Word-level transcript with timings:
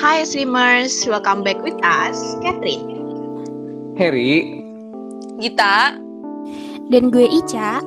Hi 0.00 0.24
streamers, 0.24 1.04
welcome 1.04 1.44
back 1.44 1.60
with 1.60 1.76
us, 1.84 2.16
Catherine. 2.40 2.88
Harry, 4.00 4.64
Gita, 5.36 6.00
Dan 6.88 7.12
gue 7.12 7.28
Ica. 7.28 7.84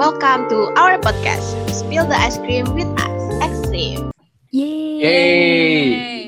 Welcome 0.00 0.48
to 0.48 0.72
our 0.80 0.96
podcast, 0.96 1.44
Spill 1.68 2.08
the 2.08 2.16
Ice 2.16 2.40
Cream 2.40 2.72
with 2.72 2.88
us, 2.96 3.20
Extreme. 3.44 4.08
Yeay. 4.48 5.04
Yeay. 5.04 6.20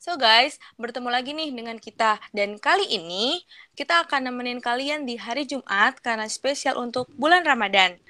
So 0.00 0.16
guys, 0.16 0.56
bertemu 0.80 1.12
lagi 1.12 1.36
nih 1.36 1.52
dengan 1.52 1.76
kita 1.76 2.24
dan 2.32 2.56
kali 2.56 2.88
ini 2.88 3.44
kita 3.76 4.08
akan 4.08 4.32
nemenin 4.32 4.64
kalian 4.64 5.04
di 5.04 5.20
hari 5.20 5.44
Jumat 5.44 6.00
karena 6.00 6.32
spesial 6.32 6.80
untuk 6.80 7.12
bulan 7.20 7.44
Ramadan. 7.44 8.00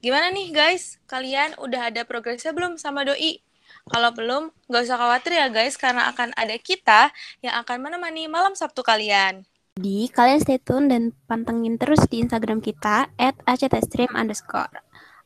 Gimana 0.00 0.32
nih 0.32 0.48
guys? 0.48 0.96
Kalian 1.04 1.60
udah 1.60 1.92
ada 1.92 2.08
progresnya 2.08 2.56
belum 2.56 2.80
sama 2.80 3.04
doi? 3.04 3.44
Kalau 3.88 4.10
belum, 4.12 4.52
gak 4.68 4.84
usah 4.84 5.00
khawatir 5.00 5.32
ya 5.36 5.48
guys 5.48 5.80
karena 5.80 6.12
akan 6.12 6.36
ada 6.36 6.56
kita 6.60 7.08
yang 7.40 7.56
akan 7.64 7.88
menemani 7.88 8.28
malam 8.28 8.52
Sabtu 8.52 8.84
kalian. 8.84 9.48
Jadi 9.78 10.10
kalian 10.10 10.42
stay 10.42 10.58
tune 10.58 10.90
dan 10.90 11.14
pantengin 11.30 11.78
terus 11.78 12.02
di 12.10 12.18
Instagram 12.18 12.58
kita 12.58 13.14
at 13.14 13.38
actstream 13.46 14.10
underscore. 14.10 14.74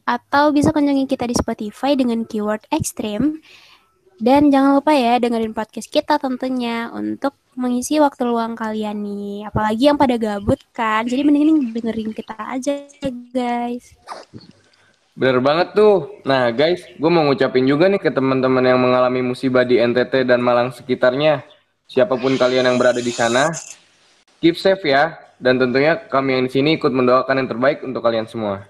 Atau 0.04 0.52
bisa 0.52 0.76
kunjungi 0.76 1.08
kita 1.08 1.24
di 1.24 1.32
Spotify 1.32 1.96
dengan 1.96 2.28
keyword 2.28 2.68
extreme. 2.68 3.40
Dan 4.20 4.52
jangan 4.52 4.78
lupa 4.78 4.92
ya 4.92 5.16
dengerin 5.18 5.56
podcast 5.56 5.88
kita 5.88 6.20
tentunya 6.20 6.92
untuk 6.92 7.32
mengisi 7.56 7.96
waktu 7.96 8.28
luang 8.28 8.52
kalian 8.52 9.00
nih. 9.00 9.48
Apalagi 9.48 9.88
yang 9.88 9.96
pada 9.96 10.20
gabut 10.20 10.60
kan. 10.76 11.08
Jadi 11.08 11.24
mending 11.24 11.72
dengerin 11.72 12.12
kita 12.12 12.36
aja 12.36 12.86
guys. 13.32 13.96
Bener 15.12 15.38
banget 15.44 15.76
tuh. 15.76 16.20
Nah 16.24 16.48
guys, 16.52 16.84
gue 16.84 17.10
mau 17.12 17.24
ngucapin 17.28 17.68
juga 17.68 17.88
nih 17.88 18.00
ke 18.00 18.10
teman-teman 18.12 18.64
yang 18.64 18.80
mengalami 18.80 19.20
musibah 19.20 19.64
di 19.64 19.76
NTT 19.80 20.24
dan 20.24 20.40
Malang 20.40 20.72
sekitarnya. 20.72 21.44
Siapa 21.88 22.16
pun 22.16 22.34
kalian 22.40 22.72
yang 22.72 22.80
berada 22.80 23.04
di 23.04 23.12
sana, 23.12 23.52
keep 24.40 24.56
safe 24.56 24.82
ya. 24.88 25.18
Dan 25.42 25.58
tentunya 25.58 25.98
kami 25.98 26.38
yang 26.38 26.44
di 26.46 26.52
sini 26.54 26.78
ikut 26.78 26.94
mendoakan 26.94 27.42
yang 27.42 27.48
terbaik 27.50 27.82
untuk 27.82 28.00
kalian 28.00 28.30
semua. 28.30 28.62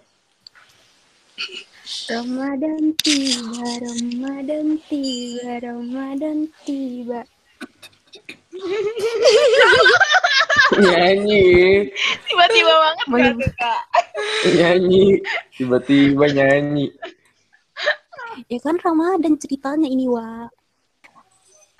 Ramadan 2.08 2.96
tiba, 3.04 3.68
Ramadan 3.84 4.80
tiba, 4.88 5.60
Ramadan 5.60 6.48
tiba. 6.64 7.20
nyanyi, 10.78 11.46
Tiba-tiba 12.28 12.72
banget 12.72 13.06
Mau 13.08 13.18
kan, 13.18 13.36
Kak? 13.58 13.82
nyanyi, 14.56 15.04
tiba-tiba 15.54 16.24
nyanyi. 16.32 16.86
Ya 18.48 18.58
kan 18.64 18.80
Ramadan 18.80 19.36
ceritanya 19.36 19.88
ini, 19.88 20.08
Wak. 20.08 20.50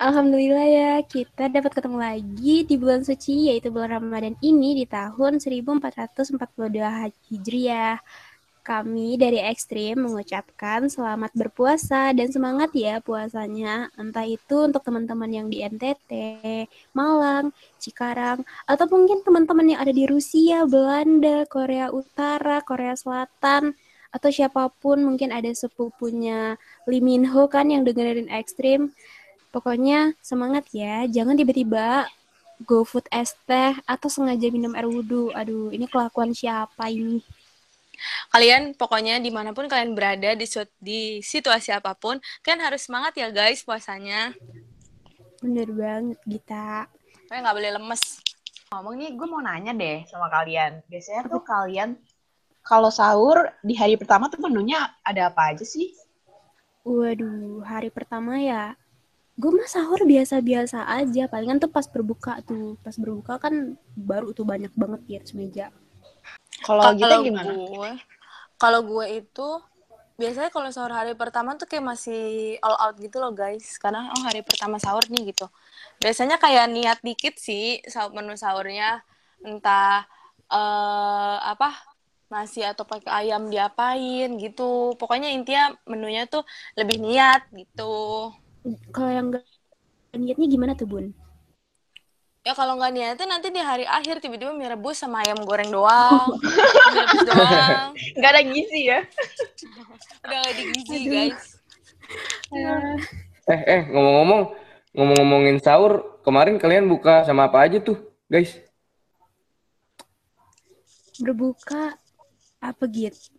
Alhamdulillah 0.03 0.67
ya, 0.67 0.93
kita 1.05 1.47
dapat 1.47 1.79
ketemu 1.79 1.97
lagi 2.01 2.55
di 2.67 2.75
bulan 2.75 3.07
suci, 3.07 3.47
yaitu 3.47 3.71
bulan 3.71 4.01
Ramadan 4.01 4.35
ini 4.43 4.83
di 4.83 4.85
tahun 4.89 5.39
1442 5.39 7.13
Hijriah. 7.31 7.97
Kami 8.63 9.19
dari 9.19 9.43
Ekstrim 9.43 10.07
mengucapkan 10.07 10.87
selamat 10.87 11.35
berpuasa 11.35 12.15
dan 12.15 12.31
semangat 12.31 12.71
ya 12.71 13.03
puasanya. 13.03 13.91
Entah 13.99 14.23
itu 14.23 14.63
untuk 14.63 14.79
teman-teman 14.87 15.27
yang 15.27 15.47
di 15.51 15.59
NTT, 15.67 16.11
Malang, 16.95 17.51
Cikarang, 17.75 18.47
atau 18.63 18.87
mungkin 18.87 19.19
teman-teman 19.19 19.75
yang 19.75 19.83
ada 19.83 19.91
di 19.91 20.07
Rusia, 20.07 20.63
Belanda, 20.63 21.43
Korea 21.51 21.91
Utara, 21.91 22.63
Korea 22.63 22.95
Selatan, 22.95 23.75
atau 24.15 24.29
siapa 24.31 24.71
pun 24.79 25.03
mungkin 25.03 25.35
ada 25.35 25.51
sepupunya 25.51 26.55
Lee 26.87 27.03
Min 27.03 27.27
Ho 27.35 27.51
kan 27.51 27.67
yang 27.67 27.83
dengerin 27.83 28.31
Ekstrim. 28.31 28.95
Pokoknya 29.51 30.15
semangat 30.23 30.71
ya, 30.71 31.03
jangan 31.11 31.35
tiba-tiba 31.35 32.07
go 32.63 32.87
food 32.87 33.03
es 33.11 33.35
teh 33.43 33.75
atau 33.83 34.07
sengaja 34.07 34.47
minum 34.47 34.71
air 34.71 34.87
wudhu. 34.87 35.35
Aduh, 35.35 35.67
ini 35.75 35.83
kelakuan 35.83 36.31
siapa 36.31 36.87
ini? 36.87 37.19
Kalian 38.33 38.73
pokoknya 38.73 39.21
di 39.21 39.29
mana 39.29 39.53
pun 39.53 39.69
kalian 39.69 39.93
berada 39.93 40.33
di, 40.33 40.45
di 40.81 40.99
situasi 41.21 41.71
apa 41.71 41.93
pun, 41.93 42.19
kalian 42.41 42.61
harus 42.65 42.85
semangat 42.85 43.15
ya 43.17 43.29
guys 43.29 43.61
puasanya. 43.61 44.33
Bener 45.43 45.67
banget, 45.75 46.19
Gita. 46.23 46.87
Kalian 47.27 47.41
nggak 47.43 47.57
boleh 47.57 47.71
lemes. 47.75 48.03
Ngomong 48.73 48.95
nih, 48.97 49.09
gue 49.13 49.27
mau 49.29 49.41
nanya 49.43 49.71
deh 49.75 50.07
sama 50.09 50.31
kalian. 50.31 50.81
Biasanya 50.89 51.29
tuh 51.29 51.43
kalian 51.45 51.99
kalau 52.63 52.87
sahur 52.87 53.51
di 53.59 53.75
hari 53.75 53.99
pertama 53.99 54.31
tuh 54.31 54.39
menunya 54.39 54.79
ada 55.03 55.29
apa 55.29 55.51
aja 55.51 55.67
sih? 55.67 55.91
Waduh, 56.87 57.63
hari 57.63 57.91
pertama 57.91 58.39
ya, 58.39 58.75
gue 59.35 59.51
mah 59.51 59.67
sahur 59.67 60.03
biasa-biasa 60.07 60.87
aja. 60.87 61.27
Palingan 61.27 61.59
tuh 61.59 61.71
pas 61.71 61.85
berbuka 61.87 62.39
tuh. 62.43 62.79
Pas 62.79 62.95
berbuka 62.95 63.35
kan 63.37 63.75
baru 63.99 64.31
tuh 64.31 64.47
banyak 64.47 64.71
banget 64.79 65.01
di 65.05 65.13
atas 65.19 65.35
meja. 65.35 65.69
Kalau 66.63 66.95
gitu 66.95 67.15
gimana? 67.27 67.51
gue, 67.53 67.91
kalau 68.57 68.79
gue 68.87 69.05
itu 69.19 69.47
biasanya 70.13 70.53
kalau 70.53 70.69
sahur 70.69 70.93
hari 70.93 71.17
pertama 71.17 71.57
tuh 71.57 71.65
kayak 71.65 71.83
masih 71.83 72.55
all 72.63 72.77
out 72.79 72.95
gitu 72.97 73.19
loh 73.19 73.35
guys. 73.35 73.75
Karena 73.77 74.07
oh 74.09 74.23
hari 74.23 74.41
pertama 74.41 74.79
sahur 74.79 75.03
nih 75.11 75.35
gitu. 75.35 75.51
Biasanya 75.99 76.39
kayak 76.39 76.71
niat 76.71 76.99
dikit 77.03 77.35
sih 77.37 77.83
sahur 77.85 78.15
menu 78.15 78.33
sahurnya 78.39 79.03
entah 79.43 80.07
eh 80.47 81.37
apa 81.43 81.73
nasi 82.33 82.65
atau 82.65 82.87
pakai 82.87 83.27
ayam 83.27 83.51
diapain 83.51 84.29
gitu. 84.39 84.95
Pokoknya 84.97 85.29
intinya 85.29 85.75
menunya 85.85 86.25
tuh 86.25 86.47
lebih 86.79 86.97
niat 87.03 87.51
gitu. 87.53 88.31
Kalau 88.95 89.11
yang 89.11 89.27
gak 89.33 89.45
niatnya 90.15 90.47
gimana 90.47 90.73
tuh, 90.77 90.87
Bun? 90.87 91.22
Ya 92.43 92.51
kalau 92.51 92.75
nggak 92.75 92.91
niatin 92.91 93.31
nanti 93.31 93.47
di 93.55 93.63
hari 93.63 93.87
akhir 93.87 94.19
tiba-tiba 94.19 94.51
mie 94.51 94.67
rebus 94.67 94.99
sama 94.99 95.23
ayam 95.23 95.39
goreng 95.47 95.71
doang. 95.71 96.27
mie 96.91 96.99
rebus 96.99 97.23
doang. 97.23 97.89
Gak 98.19 98.31
ada 98.35 98.41
gizi 98.43 98.81
ya? 98.91 98.99
Udah 100.27 100.37
gak 100.43 100.53
di 100.59 100.63
gizi 100.75 100.97
guys. 101.07 101.39
Eh, 103.47 103.61
eh, 103.63 103.81
ngomong-ngomong, 103.87 104.41
ngomong-ngomongin 104.91 105.57
sahur, 105.63 106.19
kemarin 106.19 106.59
kalian 106.59 106.91
buka 106.91 107.23
sama 107.23 107.47
apa 107.47 107.63
aja 107.63 107.79
tuh, 107.79 107.95
guys? 108.27 108.59
Berbuka 111.23 111.95
apa 112.59 112.83
gitu? 112.91 113.31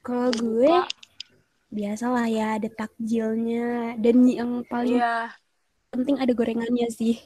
Kalau 0.00 0.32
gue 0.32 0.72
biasalah 1.68 2.24
ya 2.32 2.56
ada 2.56 2.72
takjilnya 2.72 3.92
dan 4.00 4.24
yang 4.24 4.64
paling 4.64 4.96
Iya. 4.96 5.36
penting 5.92 6.16
ada 6.16 6.32
gorengannya 6.32 6.88
sih. 6.88 7.20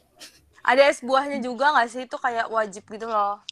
Ada 0.62 0.82
es 0.88 1.02
buahnya 1.02 1.38
juga 1.38 1.74
nggak 1.74 1.88
sih? 1.88 2.02
Itu 2.06 2.16
kayak 2.16 2.46
wajib 2.48 2.86
gitu 2.86 3.06
loh. 3.06 3.42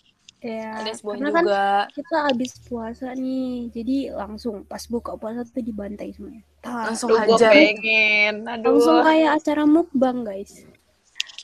Ya, 0.41 0.73
Ada 0.73 0.89
es 0.89 1.05
buah 1.05 1.21
karena 1.21 1.31
kan 1.31 1.45
juga. 1.45 1.67
kita 1.93 2.17
habis 2.25 2.53
puasa 2.65 3.13
nih, 3.13 3.69
jadi 3.71 4.17
langsung 4.17 4.65
pas 4.65 4.81
buka 4.89 5.13
puasa 5.15 5.45
tuh 5.45 5.61
dibantai 5.61 6.17
semuanya. 6.17 6.41
Tar, 6.61 6.89
Langsung 6.89 7.13
Aduh, 7.13 7.37
hajar. 7.37 7.53
pengen. 7.53 8.49
Aduh. 8.49 8.73
langsung 8.73 8.99
kayak 9.05 9.31
acara 9.37 9.63
mukbang 9.69 10.25
guys. 10.25 10.65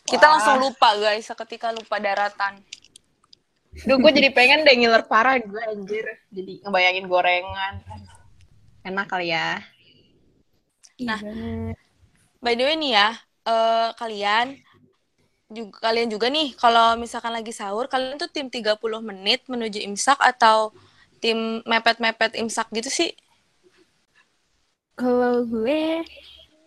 Kita 0.00 0.22
Wah. 0.22 0.30
langsung 0.32 0.56
lupa 0.62 0.96
guys, 0.96 1.28
seketika 1.28 1.76
lupa 1.76 2.00
daratan. 2.00 2.64
Duh, 3.84 4.00
gue 4.00 4.08
jadi 4.10 4.32
pengen 4.32 4.64
deh 4.64 4.72
ngiler 4.72 5.04
parah 5.04 5.36
gue 5.36 5.60
anjir. 5.60 6.06
Jadi 6.32 6.64
ngebayangin 6.64 7.04
gorengan. 7.04 7.84
Enak 8.80 9.06
kali 9.06 9.28
ya. 9.28 9.60
Iya 10.96 11.20
Nah. 11.20 11.20
By 12.38 12.56
the 12.56 12.64
way 12.64 12.76
nih 12.76 12.96
ya, 12.96 13.08
eh, 13.44 13.88
kalian 13.92 14.56
juga 15.50 15.76
kalian 15.86 16.08
juga 16.14 16.26
nih 16.36 16.48
kalau 16.62 16.98
misalkan 17.02 17.32
lagi 17.38 17.52
sahur, 17.54 17.86
kalian 17.92 18.18
tuh 18.22 18.30
tim 18.34 18.46
30 18.50 19.00
menit 19.10 19.40
menuju 19.52 19.78
imsak 19.88 20.18
atau 20.30 20.74
tim 21.22 21.62
mepet-mepet 21.70 22.32
imsak 22.42 22.66
gitu 22.76 22.90
sih? 22.90 23.10
Kalau 24.98 25.32
gue 25.52 25.76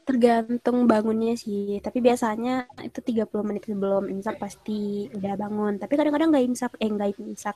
tergantung 0.07 0.77
bangunnya 0.91 1.31
sih, 1.43 1.61
tapi 1.85 1.99
biasanya 2.07 2.49
itu 2.87 2.99
30 3.07 3.45
menit 3.49 3.63
sebelum 3.69 4.03
imsak 4.13 4.35
pasti 4.43 4.71
udah 5.17 5.33
bangun. 5.41 5.73
Tapi 5.81 5.93
kadang-kadang 5.97 6.29
nggak 6.33 6.45
imsak, 6.49 6.71
eh 6.83 6.89
nggak 6.95 7.09
imsak, 7.23 7.55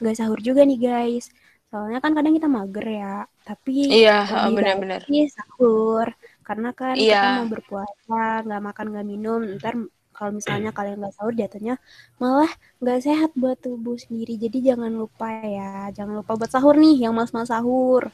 nggak 0.00 0.14
sahur 0.18 0.40
juga 0.48 0.60
nih 0.68 0.78
guys. 0.86 1.24
Soalnya 1.70 1.98
kan 2.04 2.12
kadang 2.16 2.34
kita 2.38 2.48
mager 2.58 2.86
ya, 3.00 3.08
tapi 3.48 3.72
Iya, 3.94 4.12
benar-benar. 4.56 5.02
sahur. 5.36 6.06
Karena 6.46 6.68
kan 6.80 6.96
kita 7.10 7.24
Iya. 7.24 7.26
mau 7.34 7.46
berpuasa, 7.52 8.14
nggak 8.44 8.60
makan, 8.68 8.86
nggak 8.92 9.06
minum, 9.12 9.40
ntar 9.58 9.74
kalau 10.16 10.32
misalnya 10.32 10.72
kalian 10.72 10.96
nggak 10.96 11.12
sahur 11.12 11.36
jatuhnya 11.36 11.76
malah 12.16 12.48
nggak 12.80 13.00
sehat 13.04 13.30
buat 13.36 13.60
tubuh 13.60 14.00
sendiri. 14.00 14.40
Jadi 14.40 14.64
jangan 14.64 14.88
lupa 14.88 15.28
ya, 15.44 15.92
jangan 15.92 16.24
lupa 16.24 16.40
buat 16.40 16.48
sahur 16.48 16.80
nih, 16.80 17.04
yang 17.04 17.12
mas-mas 17.12 17.52
sahur. 17.52 18.08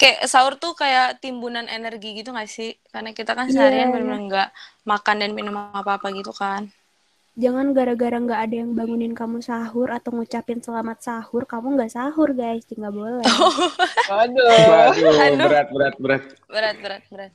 Kayak 0.00 0.24
sahur 0.32 0.56
tuh 0.56 0.72
kayak 0.72 1.20
timbunan 1.20 1.68
energi 1.68 2.16
gitu 2.16 2.32
gak 2.32 2.48
sih? 2.48 2.72
Karena 2.88 3.12
kita 3.12 3.36
kan 3.36 3.52
Iya, 3.52 3.52
seharian 3.52 3.92
iya. 3.92 3.92
benar-benar 3.92 4.20
nggak 4.32 4.48
makan 4.88 5.16
dan 5.20 5.30
minum 5.36 5.52
apa-apa 5.76 6.08
gitu 6.16 6.32
kan. 6.32 6.72
Jangan 7.36 7.76
gara-gara 7.76 8.16
nggak 8.16 8.40
ada 8.48 8.54
yang 8.64 8.72
bangunin 8.72 9.12
kamu 9.12 9.44
sahur 9.44 9.92
atau 9.92 10.16
ngucapin 10.16 10.64
selamat 10.64 11.04
sahur, 11.04 11.44
kamu 11.44 11.76
nggak 11.76 11.92
sahur 11.92 12.32
guys, 12.32 12.64
nggak 12.64 12.90
boleh. 12.96 13.22
Waduh. 14.10 14.50
Waduh, 14.72 15.14
Aduh. 15.20 15.46
berat, 15.46 15.68
berat, 15.68 15.94
berat. 16.00 16.22
Berat, 16.48 16.76
berat, 16.80 17.02
berat. 17.12 17.32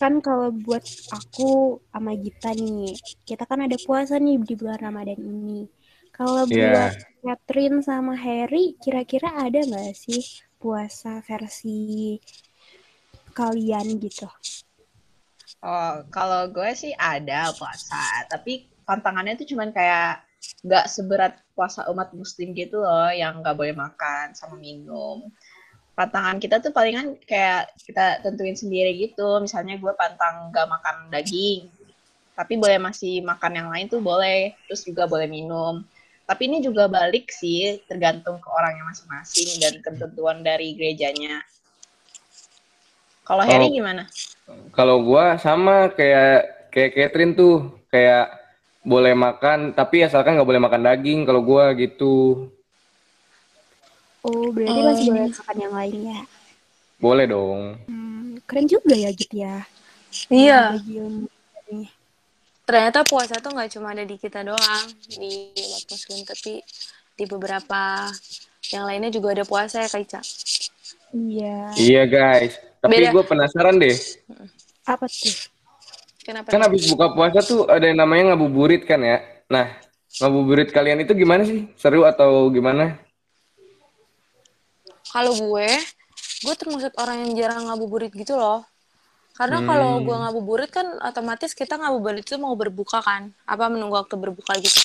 Kan 0.00 0.12
kalau 0.26 0.48
buat 0.64 0.84
aku 1.12 1.50
sama 1.92 2.12
Gita 2.22 2.50
nih, 2.56 2.96
kita 3.28 3.44
kan 3.50 3.60
ada 3.66 3.76
puasa 3.86 4.14
nih 4.24 4.36
di 4.48 4.54
bulan 4.60 4.80
Ramadan 4.86 5.20
ini. 5.20 5.60
Kalau 6.16 6.44
Iya. 6.48 6.66
buat 6.68 6.92
Catherine 7.22 7.78
sama 7.84 8.14
Harry, 8.24 8.64
kira-kira 8.82 9.28
ada 9.44 9.58
nggak 9.68 9.92
sih 10.04 10.20
puasa 10.60 11.20
versi 11.28 11.78
kalian 13.38 13.86
gitu? 14.04 14.26
Oh, 15.60 15.94
kalau 16.08 16.48
gue 16.48 16.70
sih 16.72 16.92
ada 16.96 17.52
puasa, 17.58 18.24
tapi 18.32 18.52
tantangannya 18.88 19.36
tuh 19.40 19.48
cuman 19.52 19.68
kayak 19.76 20.24
nggak 20.64 20.84
seberat 20.94 21.32
puasa 21.52 21.84
umat 21.92 22.08
muslim 22.16 22.48
gitu 22.56 22.80
loh, 22.80 23.12
yang 23.12 23.44
nggak 23.44 23.56
boleh 23.60 23.74
makan 23.76 24.32
sama 24.32 24.56
minum. 24.56 25.28
Pantangan 26.00 26.40
kita 26.40 26.64
tuh 26.64 26.72
palingan 26.72 27.20
kayak 27.28 27.76
kita 27.84 28.24
tentuin 28.24 28.56
sendiri 28.56 28.96
gitu, 28.96 29.36
misalnya 29.36 29.76
gue 29.76 29.92
pantang 29.92 30.48
nggak 30.48 30.64
makan 30.64 30.96
daging, 31.12 31.68
tapi 32.32 32.56
boleh 32.56 32.80
masih 32.80 33.20
makan 33.20 33.52
yang 33.52 33.68
lain 33.68 33.84
tuh 33.84 34.00
boleh, 34.00 34.56
terus 34.64 34.80
juga 34.80 35.04
boleh 35.04 35.28
minum. 35.28 35.84
Tapi 36.24 36.48
ini 36.48 36.64
juga 36.64 36.88
balik 36.88 37.28
sih, 37.28 37.84
tergantung 37.84 38.40
ke 38.40 38.48
orangnya 38.48 38.88
masing-masing 38.88 39.60
dan 39.60 39.76
ketentuan 39.84 40.40
dari 40.40 40.72
gerejanya. 40.72 41.44
Kalau 43.28 43.44
Harry 43.44 43.68
gimana? 43.68 44.08
Kalau 44.72 45.04
gua 45.04 45.36
sama 45.36 45.92
kayak 45.92 46.72
kayak 46.72 46.90
Catherine 46.96 47.36
tuh 47.36 47.76
kayak 47.92 48.32
boleh 48.80 49.12
makan 49.12 49.76
tapi 49.76 50.00
asalkan 50.00 50.40
nggak 50.40 50.48
boleh 50.48 50.64
makan 50.64 50.80
daging 50.80 51.28
kalau 51.28 51.44
gua 51.44 51.76
gitu. 51.76 52.48
Oh, 54.20 54.52
berarti 54.52 54.80
masih 54.84 55.04
boleh 55.08 55.32
makan 55.32 55.56
yang 55.56 55.74
lainnya. 55.74 56.18
Boleh 57.00 57.24
dong. 57.24 57.60
Hmm, 57.88 58.36
keren 58.44 58.68
juga 58.68 58.92
ya 58.92 59.10
gitu 59.16 59.34
ya. 59.40 59.64
Iya. 60.28 60.76
Ternyata 62.68 63.02
puasa 63.08 63.40
tuh 63.40 63.50
nggak 63.56 63.70
cuma 63.72 63.96
ada 63.96 64.04
di 64.04 64.14
kita 64.20 64.44
doang 64.44 64.86
di 65.08 65.50
umat 65.56 65.84
muslim, 65.88 66.20
tapi 66.28 66.60
di 67.16 67.24
beberapa 67.26 68.06
yang 68.70 68.84
lainnya 68.86 69.10
juga 69.10 69.34
ada 69.34 69.44
puasa 69.48 69.82
ya 69.82 69.88
Kak 69.88 70.02
Ica. 70.04 70.20
Iya. 71.16 71.58
Iya 71.74 72.02
guys. 72.06 72.54
Tapi 72.80 72.94
Beda. 72.96 73.12
gue 73.12 73.24
penasaran 73.24 73.76
deh. 73.80 73.96
Apa 74.86 75.04
tuh? 75.08 75.34
Kenapa? 76.22 76.52
Kan 76.52 76.62
habis 76.62 76.84
buka 76.88 77.10
puasa 77.16 77.40
tuh 77.40 77.64
ada 77.66 77.88
yang 77.88 77.98
namanya 77.98 78.32
ngabuburit 78.32 78.84
kan 78.84 79.00
ya. 79.00 79.24
Nah, 79.50 79.66
ngabuburit 80.20 80.70
kalian 80.70 81.02
itu 81.02 81.16
gimana 81.16 81.42
sih? 81.42 81.66
Seru 81.74 82.06
atau 82.06 82.46
gimana? 82.52 83.00
Kalau 85.10 85.32
gue, 85.34 85.70
gue 86.40 86.54
termasuk 86.54 86.94
orang 86.96 87.26
yang 87.26 87.32
jarang 87.36 87.66
ngabuburit 87.66 88.14
gitu 88.14 88.38
loh. 88.38 88.62
Karena 89.34 89.64
Hmm. 89.64 89.68
kalau 89.68 89.90
gue 90.04 90.16
ngabuburit 90.16 90.70
kan 90.70 90.86
otomatis 91.00 91.56
kita 91.56 91.80
ngabuburit 91.80 92.22
itu 92.22 92.36
mau 92.36 92.52
berbuka 92.54 93.00
kan. 93.00 93.32
Apa 93.48 93.72
menunggu 93.72 93.96
waktu 93.96 94.14
berbuka 94.14 94.54
gitu. 94.60 94.80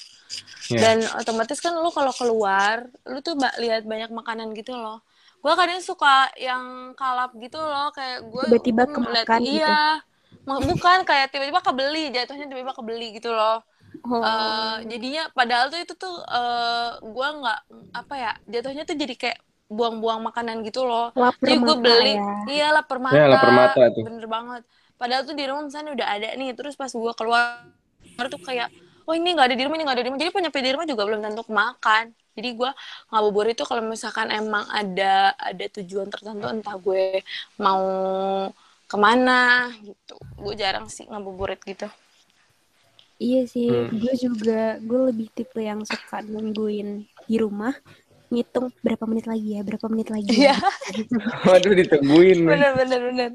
Iya. 0.72 0.80
Dan 0.81 0.98
otomatis 1.22 1.62
kan 1.62 1.77
lu 1.77 1.92
kalau 1.94 2.10
keluar, 2.10 2.89
lu 3.06 3.22
tuh 3.22 3.38
ba- 3.38 3.54
lihat 3.62 3.86
banyak 3.86 4.10
makanan 4.10 4.56
gitu 4.57 4.74
loh. 4.74 5.04
Gue 5.45 5.54
kadang 5.54 5.77
suka 5.77 6.33
yang 6.42 6.95
kalap 6.98 7.38
gitu 7.38 7.62
loh, 7.62 7.94
kayak 7.94 8.25
gue 8.25 8.44
Tiba-tiba 8.50 8.83
kemakan 8.89 9.39
gitu. 9.45 9.62
Iya. 9.62 10.01
Bukan 10.45 10.98
kayak 11.06 11.30
tiba-tiba 11.30 11.62
kebeli, 11.62 12.10
jatuhnya 12.10 12.50
tiba-tiba 12.50 12.74
kebeli 12.74 13.18
gitu 13.22 13.30
loh. 13.30 13.62
Oh, 14.04 14.22
Eh, 14.22 14.77
jadinya 14.92 15.30
padahal 15.31 15.72
tuh 15.72 15.80
itu 15.80 15.94
tuh 15.95 16.19
eh 16.19 16.89
gue 17.00 17.27
nggak 17.42 17.60
apa 17.95 18.13
ya, 18.18 18.31
jatuhnya 18.50 18.83
tuh 18.83 18.98
jadi 18.98 19.16
kayak 19.16 19.39
buang-buang 19.65 20.21
makanan 20.21 20.62
gitu 20.62 20.85
loh. 20.85 21.09
lapar 21.17 21.41
Jadi 21.41 21.57
gue 21.57 21.75
beli, 21.81 22.13
ya. 22.13 22.33
iya 22.50 22.67
lapar 22.69 22.97
mata. 23.01 23.17
Ya, 23.17 23.25
lapar 23.25 23.51
mata 23.51 23.81
tuh. 23.89 24.03
Bener 24.06 24.25
banget. 24.29 24.62
Padahal 24.95 25.21
tuh 25.27 25.35
di 25.35 25.44
rumah 25.44 25.63
misalnya 25.65 25.91
udah 25.91 26.07
ada 26.07 26.27
nih, 26.38 26.53
terus 26.56 26.77
pas 26.77 26.88
gue 26.94 27.13
keluar 27.17 27.65
tuh 28.29 28.39
kayak, 28.39 28.69
oh 29.09 29.13
ini 29.17 29.35
nggak 29.35 29.47
ada 29.51 29.56
di 29.57 29.63
rumah, 29.67 29.75
ini 29.75 29.83
nggak 29.83 29.97
ada 29.97 30.03
di 30.06 30.09
rumah. 30.09 30.21
Jadi 30.21 30.31
penyampai 30.31 30.62
di 30.63 30.71
rumah 30.71 30.88
juga 30.88 31.03
belum 31.03 31.19
tentu 31.19 31.44
makan. 31.51 32.06
Jadi 32.35 32.50
gue 32.51 32.71
ngabuburit 33.12 33.56
itu 33.56 33.63
kalau 33.63 33.83
misalkan 33.83 34.27
emang 34.31 34.67
ada 34.71 35.31
ada 35.39 35.65
tujuan 35.79 36.07
tertentu, 36.12 36.45
entah 36.47 36.75
gue 36.79 37.23
mau 37.59 37.83
ke 38.85 38.97
mana 39.01 39.71
gitu. 39.81 40.15
Gue 40.39 40.53
jarang 40.53 40.85
sih 40.91 41.07
ngabuburit 41.09 41.59
gitu. 41.63 41.88
Iya 43.15 43.47
sih, 43.47 43.71
Hmm. 43.71 43.95
gue 43.95 44.13
juga, 44.19 44.75
gue 44.83 45.00
lebih 45.12 45.31
tipe 45.31 45.63
yang 45.63 45.88
suka 45.88 46.19
nungguin 46.19 47.07
di 47.31 47.35
rumah, 47.39 47.71
ngitung 48.36 48.68
berapa 48.84 49.04
menit 49.08 49.26
lagi 49.32 49.50
ya, 49.56 49.62
berapa 49.64 49.86
menit 49.88 50.10
lagi 50.12 50.36
ya. 50.36 50.52
Iya, 50.52 50.58
Waduh 51.48 51.74
ditungguin. 51.74 52.38
men. 52.44 52.52
bener 52.60 52.72
bener 52.76 53.02
bener. 53.10 53.32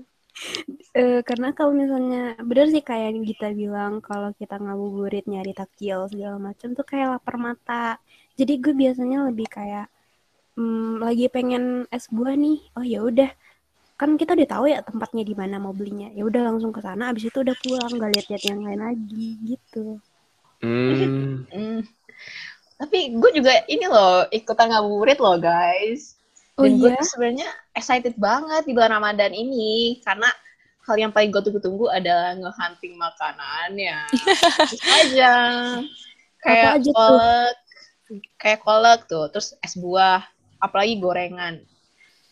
Eh, 0.94 1.20
karena 1.23 1.55
kalau 1.55 1.73
misalnya, 1.75 2.38
bener 2.43 2.67
sih 2.70 2.82
kayak 2.82 3.14
yang 3.14 3.23
Gita 3.26 3.49
bilang, 3.55 4.02
kalau 4.02 4.31
kita 4.35 4.58
ngabuburit 4.58 5.26
nyari 5.26 5.52
takjil 5.55 6.06
segala 6.11 6.37
macam 6.38 6.75
tuh 6.75 6.87
kayak 6.87 7.19
lapar 7.19 7.37
mata. 7.38 7.99
Jadi 8.38 8.52
gue 8.58 8.75
biasanya 8.75 9.26
lebih 9.31 9.47
kayak, 9.50 9.87
hmm, 10.58 11.02
lagi 11.02 11.26
pengen 11.31 11.87
es 11.94 12.06
buah 12.11 12.35
nih, 12.35 12.58
oh 12.75 12.85
ya 12.87 13.00
udah, 13.05 13.31
kan 14.00 14.17
kita 14.17 14.32
udah 14.35 14.49
tahu 14.49 14.64
ya 14.70 14.81
tempatnya 14.81 15.23
di 15.26 15.35
mana 15.37 15.61
mau 15.61 15.76
belinya, 15.76 16.08
ya 16.17 16.25
udah 16.25 16.43
langsung 16.55 16.73
ke 16.73 16.81
sana, 16.81 17.12
abis 17.12 17.29
itu 17.29 17.38
udah 17.44 17.56
pulang, 17.61 17.93
nggak 17.94 18.11
lihat-lihat 18.17 18.44
yang 18.49 18.61
lain 18.64 18.81
lagi 18.81 19.29
gitu. 19.44 20.00
Hmm. 20.61 21.44
Tapi 22.80 23.12
gue 23.12 23.30
juga 23.36 23.52
ini 23.68 23.84
loh 23.84 24.24
ikutan 24.32 24.72
ngabuburit 24.72 25.20
loh 25.20 25.36
guys. 25.36 26.16
Oh 26.56 26.64
Dan 26.64 26.80
gue 26.80 26.88
iya? 26.88 26.96
tuh 26.96 27.08
sebenarnya 27.12 27.48
excited 27.76 28.16
banget 28.16 28.64
di 28.64 28.72
bulan 28.72 28.96
Ramadan 28.96 29.36
ini 29.36 30.00
karena 30.00 30.32
hal 30.88 30.96
yang 30.96 31.12
paling 31.12 31.28
gue 31.28 31.44
tunggu-tunggu 31.44 31.92
adalah 31.92 32.32
ngehunting 32.40 32.96
makanannya. 32.96 34.08
Aja. 35.04 35.34
Kayak 36.40 36.80
aja 36.80 36.88
tuh? 36.88 36.96
kolak, 36.96 37.56
kayak 38.40 38.60
kolak 38.64 39.00
tuh, 39.04 39.28
terus 39.28 39.52
es 39.60 39.76
buah, 39.76 40.24
apalagi 40.56 40.96
gorengan. 40.96 41.60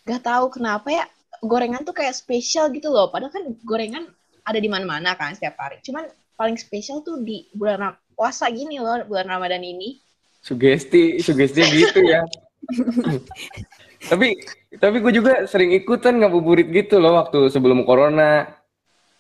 Gak 0.09 0.25
tahu 0.25 0.49
kenapa 0.49 0.89
ya 0.89 1.05
gorengan 1.45 1.85
tuh 1.85 1.93
kayak 1.93 2.17
spesial 2.17 2.73
gitu 2.73 2.89
loh. 2.89 3.13
Padahal 3.13 3.37
kan 3.37 3.45
gorengan 3.69 4.09
ada 4.49 4.57
di 4.57 4.69
mana-mana 4.73 5.13
kan 5.13 5.37
setiap 5.37 5.61
hari. 5.61 5.85
Cuman 5.85 6.09
paling 6.41 6.57
spesial 6.57 7.05
tuh 7.05 7.21
di 7.21 7.45
bulan 7.53 7.93
puasa 8.17 8.49
gini 8.49 8.81
loh, 8.81 9.05
bulan 9.05 9.29
Ramadan 9.29 9.61
ini. 9.61 10.01
Sugesti, 10.39 11.19
sugesti 11.21 11.63
gitu 11.67 12.01
ya. 12.07 12.23
tapi 14.11 14.39
tapi 14.79 14.97
gue 15.03 15.13
juga 15.13 15.49
sering 15.49 15.75
ikutan 15.75 16.21
ngabuburit 16.21 16.71
gitu 16.71 17.03
loh 17.03 17.19
waktu 17.19 17.51
sebelum 17.51 17.83
corona. 17.83 18.47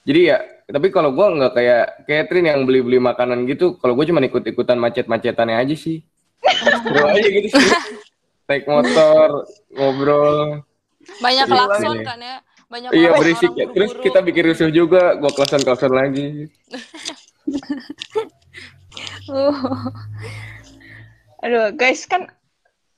Jadi 0.06 0.20
ya, 0.24 0.38
tapi 0.68 0.88
kalau 0.88 1.12
gue 1.12 1.26
nggak 1.26 1.52
kayak 1.52 1.84
Catherine 2.08 2.48
yang 2.48 2.64
beli-beli 2.64 3.00
makanan 3.00 3.44
gitu, 3.48 3.76
kalau 3.80 3.96
gue 3.96 4.08
cuma 4.08 4.24
ikut-ikutan 4.24 4.78
macet-macetannya 4.80 5.56
aja 5.58 5.76
sih. 5.76 6.00
Seru 6.84 7.02
aja 7.04 7.28
gitu 7.28 7.48
sih. 7.52 7.68
Naik 8.48 8.64
motor, 8.64 9.44
ngobrol. 9.76 10.64
Banyak 11.20 11.46
klakson 11.48 11.96
iya. 12.00 12.06
kan 12.06 12.18
ya. 12.20 12.36
Banyak 12.68 12.90
Iya 12.92 13.10
berisik 13.16 13.52
ya. 13.56 13.66
Terus 13.72 13.92
kita 13.96 14.20
bikin 14.20 14.44
rusuh 14.52 14.68
juga, 14.68 15.16
gue 15.16 15.30
kelasan-kelasan 15.32 15.92
lagi. 15.92 16.28
Oh. 19.28 19.56
Aduh, 21.38 21.70
guys 21.74 22.02
kan 22.04 22.26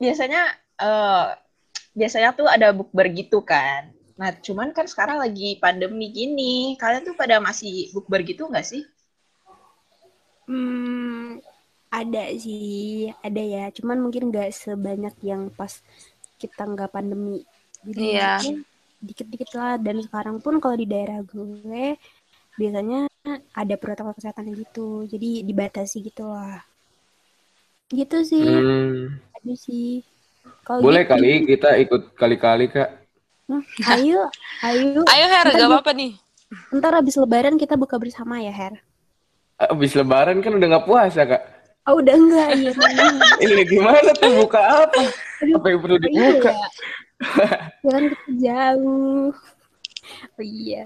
biasanya 0.00 0.48
eh 0.80 1.26
biasanya 1.92 2.32
tuh 2.32 2.48
ada 2.48 2.72
bukber 2.72 3.12
gitu 3.12 3.44
kan. 3.44 3.92
Nah, 4.16 4.32
cuman 4.36 4.72
kan 4.76 4.84
sekarang 4.88 5.20
lagi 5.20 5.56
pandemi 5.60 6.12
gini. 6.12 6.76
Kalian 6.80 7.04
tuh 7.04 7.16
pada 7.16 7.40
masih 7.40 7.88
bukber 7.92 8.20
gitu 8.24 8.48
nggak 8.48 8.64
sih? 8.64 8.84
Hmm, 10.48 11.40
ada 11.92 12.24
sih, 12.36 13.12
ada 13.20 13.42
ya. 13.44 13.64
Cuman 13.72 14.00
mungkin 14.00 14.28
nggak 14.32 14.52
sebanyak 14.52 15.14
yang 15.24 15.48
pas 15.52 15.80
kita 16.40 16.64
nggak 16.64 16.92
pandemi. 16.92 17.44
Jadi 17.84 18.16
Iya. 18.16 18.36
mungkin 18.40 18.56
dikit-dikit 19.00 19.50
lah. 19.56 19.76
Dan 19.80 20.00
sekarang 20.04 20.40
pun 20.40 20.60
kalau 20.60 20.76
di 20.76 20.88
daerah 20.88 21.20
gue 21.24 21.96
biasanya 22.56 23.08
ada 23.56 23.74
protokol 23.80 24.16
kesehatan 24.16 24.52
gitu. 24.52 25.04
Jadi 25.08 25.44
dibatasi 25.44 25.96
gitu 26.04 26.28
lah. 26.28 26.69
Gitu 27.90 28.18
sih, 28.22 28.42
Hmm. 28.42 29.18
ada 29.34 29.54
sih. 29.56 30.06
Kalau 30.62 30.80
Boleh 30.80 31.02
gitu, 31.02 31.10
kali 31.12 31.30
kita 31.44 31.68
ikut 31.76 32.02
kali-kali 32.14 32.70
kak. 32.70 32.88
hmm, 33.50 33.62
ayo, 33.90 34.20
ayo. 34.62 35.02
Ayo 35.12 35.26
Her, 35.26 35.44
Ntar 35.44 35.58
gak 35.58 35.68
apa-apa 35.68 35.92
nih. 35.92 36.12
Ntar 36.70 36.92
habis 36.94 37.18
lebaran 37.18 37.58
kita 37.58 37.74
buka 37.74 37.98
bersama 37.98 38.38
ya, 38.38 38.54
Her. 38.54 38.78
Abis 39.60 39.92
lebaran 39.92 40.40
kan 40.40 40.54
udah 40.54 40.68
nggak 40.70 40.86
puasa 40.86 41.26
kak. 41.26 41.42
Oh, 41.84 41.98
udah 41.98 42.14
enggak, 42.14 42.48
iya. 42.56 42.70
bener. 42.72 43.12
Ini 43.44 43.62
gimana 43.66 44.10
tuh 44.14 44.30
buka 44.38 44.60
apa? 44.86 45.02
Apa 45.50 45.66
yang 45.66 45.80
perlu 45.82 45.96
Oh, 45.96 46.00
iya 46.06 46.30
dibuka? 46.30 46.50
ya. 46.52 46.68
Jangan 47.82 48.04
kita 48.08 48.30
jauh. 48.38 49.28
Oh 50.38 50.44
iya. 50.44 50.82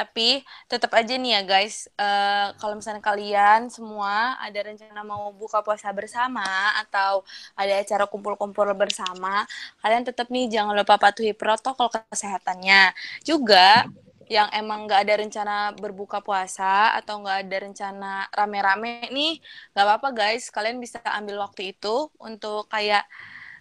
Tapi 0.00 0.40
tetap 0.64 0.96
aja 0.96 1.12
nih 1.12 1.36
ya 1.36 1.42
guys, 1.44 1.92
eh, 2.00 2.48
kalau 2.56 2.72
misalnya 2.80 3.04
kalian 3.04 3.68
semua 3.68 4.40
ada 4.40 4.56
rencana 4.64 5.04
mau 5.04 5.28
buka 5.36 5.60
puasa 5.60 5.92
bersama 5.92 6.40
atau 6.80 7.20
ada 7.52 7.76
acara 7.76 8.08
kumpul-kumpul 8.08 8.64
bersama, 8.72 9.44
kalian 9.84 10.08
tetap 10.08 10.32
nih 10.32 10.48
jangan 10.48 10.72
lupa 10.72 10.96
patuhi 10.96 11.36
protokol 11.36 11.92
kesehatannya. 11.92 12.96
Juga 13.28 13.84
yang 14.30 14.48
emang 14.56 14.88
nggak 14.88 15.00
ada 15.04 15.14
rencana 15.20 15.56
berbuka 15.76 16.24
puasa 16.24 16.96
atau 16.96 17.20
nggak 17.20 17.38
ada 17.44 17.56
rencana 17.60 18.12
rame-rame 18.32 19.12
nih, 19.12 19.36
nggak 19.76 19.84
apa-apa 19.84 20.08
guys, 20.16 20.48
kalian 20.48 20.80
bisa 20.80 20.96
ambil 21.04 21.44
waktu 21.44 21.76
itu 21.76 22.08
untuk 22.16 22.70
kayak 22.72 23.04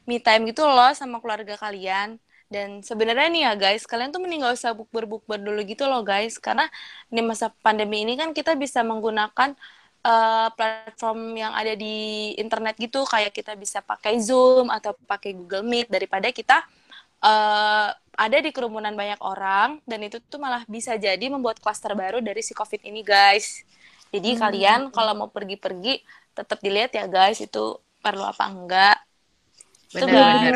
me 0.08 0.24
time 0.24 0.48
gitu 0.48 0.63
loh 0.63 0.93
sama 0.96 1.19
keluarga 1.19 1.60
kalian. 1.60 2.22
Dan 2.50 2.82
sebenarnya 2.82 3.29
nih 3.29 3.41
ya 3.46 3.53
guys, 3.53 3.86
kalian 3.86 4.10
tuh 4.10 4.18
mending 4.18 4.41
gak 4.41 4.58
usah 4.58 4.74
bukber-bukber 4.74 5.38
dulu 5.38 5.62
gitu 5.70 5.86
loh 5.86 6.01
guys, 6.01 6.41
karena 6.41 6.65
di 7.06 7.22
masa 7.22 7.53
pandemi 7.62 8.01
ini 8.01 8.18
kan 8.18 8.34
kita 8.34 8.58
bisa 8.58 8.82
menggunakan 8.82 9.53
uh, 10.01 10.50
platform 10.58 11.38
yang 11.38 11.53
ada 11.53 11.77
di 11.77 12.34
internet 12.41 12.74
gitu, 12.82 13.06
kayak 13.06 13.38
kita 13.38 13.53
bisa 13.53 13.86
pakai 13.86 14.18
Zoom 14.18 14.74
atau 14.74 14.98
pakai 15.06 15.38
Google 15.38 15.62
Meet 15.62 15.94
daripada 15.94 16.34
kita 16.34 16.65
uh, 17.22 17.94
ada 18.20 18.38
di 18.41 18.50
kerumunan 18.51 18.98
banyak 18.98 19.22
orang 19.24 19.79
dan 19.88 20.00
itu 20.03 20.20
tuh 20.20 20.41
malah 20.41 20.65
bisa 20.68 20.98
jadi 21.00 21.24
membuat 21.29 21.62
klaster 21.63 21.94
baru 21.96 22.20
dari 22.20 22.41
si 22.44 22.58
COVID 22.58 22.82
ini 22.84 23.06
guys. 23.06 23.63
Jadi 24.10 24.36
hmm. 24.36 24.39
kalian 24.41 24.82
kalau 24.89 25.13
mau 25.13 25.29
pergi-pergi 25.29 26.01
tetap 26.34 26.58
dilihat 26.65 26.91
ya 26.98 27.06
guys 27.06 27.39
itu 27.39 27.77
perlu 28.01 28.25
apa 28.25 28.44
enggak. 28.50 28.98
Benar. 29.89 30.53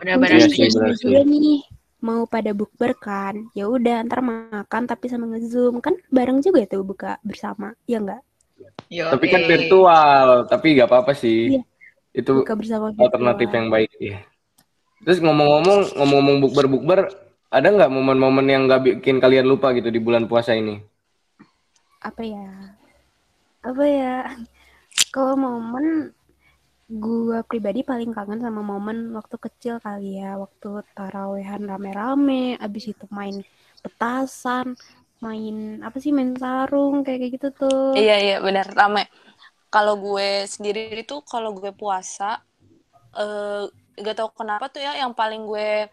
Benar-benar 0.00 0.38
hmm. 0.48 0.96
juga 0.96 1.20
nih 1.28 1.60
mau 2.02 2.26
pada 2.26 2.50
bukber 2.50 2.98
kan 2.98 3.46
ya 3.54 3.70
udah 3.70 4.02
ntar 4.10 4.26
makan 4.26 4.82
tapi 4.90 5.06
sama 5.06 5.30
ngezoom 5.30 5.78
kan 5.78 5.94
bareng 6.10 6.42
juga 6.42 6.66
tuh 6.66 6.82
buka 6.82 7.22
bersama 7.22 7.78
ya 7.86 8.02
enggak 8.02 8.26
Yo, 8.90 9.06
tapi 9.06 9.30
kan 9.30 9.46
virtual 9.46 10.50
tapi 10.50 10.74
nggak 10.74 10.90
apa-apa 10.90 11.14
sih 11.14 11.54
iya. 11.54 11.62
itu 12.10 12.42
buka 12.42 12.58
bersama 12.58 12.90
alternatif 12.98 13.46
virtual. 13.46 13.58
yang 13.62 13.68
baik 13.70 13.92
ya 14.02 14.18
Terus 15.02 15.18
ngomong-ngomong, 15.18 15.98
ngomong-ngomong 15.98 16.36
bukber-bukber, 16.46 17.00
ada 17.50 17.68
nggak 17.68 17.90
momen-momen 17.90 18.46
yang 18.46 18.62
nggak 18.70 19.02
bikin 19.02 19.18
kalian 19.18 19.50
lupa 19.50 19.74
gitu 19.74 19.90
di 19.90 19.98
bulan 19.98 20.30
puasa 20.30 20.54
ini? 20.54 20.78
Apa 21.98 22.22
ya? 22.22 22.46
Apa 23.66 23.82
ya? 23.82 24.14
Kalau 25.10 25.34
momen 25.34 26.14
gue 26.90 27.38
pribadi 27.46 27.86
paling 27.86 28.10
kangen 28.10 28.42
sama 28.42 28.60
momen 28.60 29.14
waktu 29.14 29.36
kecil 29.38 29.74
kali 29.78 30.20
ya, 30.20 30.36
waktu 30.38 30.82
tarawehan 30.92 31.64
rame-rame, 31.64 32.56
abis 32.58 32.92
itu 32.92 33.04
main 33.08 33.40
petasan, 33.80 34.76
main 35.22 35.80
apa 35.80 35.96
sih 36.02 36.10
main 36.10 36.34
sarung 36.36 37.06
kayak 37.06 37.38
gitu 37.38 37.48
tuh. 37.54 37.94
Iya 37.94 38.16
iya 38.18 38.36
benar 38.42 38.66
rame. 38.74 39.06
Kalau 39.72 39.96
gue 39.96 40.44
sendiri 40.44 41.00
itu 41.00 41.24
kalau 41.24 41.56
gue 41.56 41.72
puasa 41.72 42.44
uh, 43.16 43.64
gak 43.96 44.16
tau 44.16 44.30
kenapa 44.32 44.68
tuh 44.72 44.80
ya 44.80 44.96
yang 45.00 45.12
paling 45.12 45.44
gue 45.48 45.88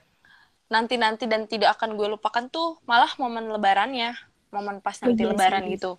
nanti-nanti 0.69 1.25
dan 1.25 1.50
tidak 1.50 1.75
akan 1.75 1.98
gue 1.98 2.08
lupakan 2.15 2.46
tuh 2.48 2.77
malah 2.86 3.10
momen 3.17 3.50
lebarannya 3.50 4.13
momen 4.53 4.79
pas 4.79 4.96
nanti 5.01 5.25
oh, 5.25 5.34
lebaran 5.34 5.65
yes. 5.65 5.72
gitu 5.77 5.91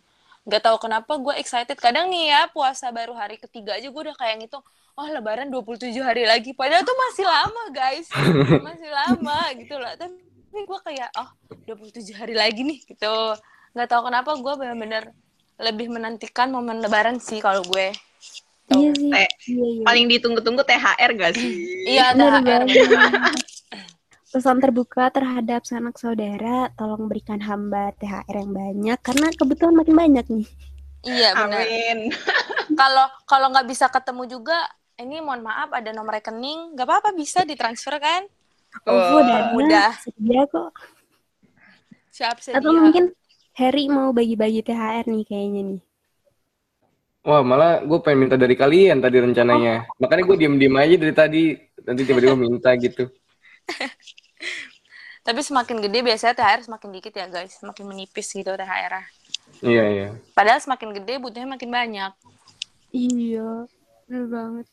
gak 0.51 0.67
tau 0.67 0.77
kenapa 0.83 1.15
gue 1.15 1.35
excited 1.39 1.79
kadang 1.79 2.11
nih 2.11 2.35
ya 2.35 2.41
puasa 2.51 2.91
baru 2.91 3.15
hari 3.15 3.39
ketiga 3.39 3.79
aja 3.79 3.87
gue 3.87 4.03
udah 4.03 4.17
kayak 4.19 4.51
gitu 4.51 4.59
oh 4.99 5.07
lebaran 5.07 5.47
27 5.47 5.95
hari 6.03 6.27
lagi 6.27 6.51
padahal 6.51 6.83
tuh 6.83 6.97
masih 7.09 7.25
lama 7.25 7.63
guys 7.71 8.07
masih 8.67 8.91
lama 8.91 9.39
gitu 9.55 9.79
loh 9.79 9.95
tapi 9.95 10.59
gue 10.67 10.79
kayak 10.83 11.09
oh 11.15 11.31
27 11.71 12.19
hari 12.19 12.35
lagi 12.35 12.67
nih 12.67 12.83
gitu 12.83 13.15
gak 13.79 13.87
tau 13.87 14.03
kenapa 14.03 14.35
gue 14.35 14.53
bener-bener 14.59 15.15
lebih 15.63 15.87
menantikan 15.87 16.51
momen 16.51 16.83
lebaran 16.83 17.23
sih 17.23 17.39
kalau 17.39 17.63
gue 17.63 17.95
Iya 18.71 18.95
sih. 18.95 19.11
Iya, 19.11 19.27
iya. 19.51 19.83
Paling 19.83 20.07
ditunggu-tunggu 20.07 20.63
THR 20.63 21.11
gak 21.19 21.35
sih? 21.35 21.51
iya, 21.91 22.15
THR. 22.15 22.63
Pesan 24.31 24.63
terbuka 24.63 25.11
terhadap 25.11 25.67
sanak 25.67 25.99
saudara, 25.99 26.71
tolong 26.79 27.11
berikan 27.11 27.43
hamba 27.43 27.91
THR 27.99 28.37
yang 28.39 28.55
banyak 28.55 28.99
karena 29.03 29.27
kebetulan 29.35 29.75
makin 29.75 29.97
banyak 29.99 30.27
nih. 30.31 30.47
Iya 31.03 31.35
benar. 31.35 31.67
Amin. 31.67 31.99
Kalau 32.81 33.11
kalau 33.27 33.51
nggak 33.51 33.67
bisa 33.67 33.91
ketemu 33.91 34.31
juga, 34.31 34.55
ini 35.03 35.19
mohon 35.19 35.43
maaf 35.43 35.75
ada 35.75 35.91
nomor 35.91 36.23
rekening, 36.23 36.79
nggak 36.79 36.87
apa-apa 36.87 37.11
bisa 37.11 37.43
ditransfer 37.43 37.99
kan? 37.99 38.23
Oh, 38.87 38.95
oh 38.95 39.19
udah 39.19 39.51
mudah. 39.51 39.91
Sedia 39.99 40.47
kok. 40.47 40.71
Siap 42.15 42.39
sedia. 42.39 42.63
Atau 42.63 42.71
mungkin 42.71 43.11
Harry 43.59 43.91
mau 43.91 44.15
bagi-bagi 44.15 44.63
THR 44.63 45.11
nih 45.11 45.25
kayaknya 45.27 45.63
nih. 45.75 45.81
Wah, 47.27 47.43
malah 47.43 47.83
gue 47.83 47.99
pengen 48.01 48.31
minta 48.31 48.39
dari 48.39 48.55
kalian 48.55 49.03
tadi 49.03 49.19
rencananya. 49.19 49.91
Oh. 49.91 50.07
Makanya 50.07 50.23
gue 50.25 50.37
diem-diem 50.39 50.77
aja 50.79 50.95
dari 50.95 51.15
tadi. 51.19 51.45
Nanti 51.83 52.01
tiba-tiba 52.07 52.39
minta 52.39 52.71
gitu. 52.79 53.11
Tapi 55.21 55.41
semakin 55.45 55.85
gede 55.85 56.01
biasanya 56.01 56.33
THR 56.33 56.61
semakin 56.65 56.89
dikit 56.97 57.13
ya 57.13 57.27
guys. 57.29 57.53
Semakin 57.61 57.85
menipis 57.85 58.33
gitu 58.33 58.51
THR. 58.51 58.95
Iya, 59.61 59.85
iya. 59.93 60.09
Padahal 60.33 60.61
semakin 60.65 60.97
gede 60.97 61.21
butuhnya 61.21 61.49
makin 61.49 61.69
banyak. 61.69 62.13
Iya, 62.91 63.69
bener 64.09 64.27
banget. 64.33 64.67